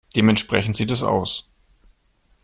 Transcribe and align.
Dementsprechend 0.15 0.75
sieht 0.77 0.89
es 0.89 1.03
aus. 1.03 1.47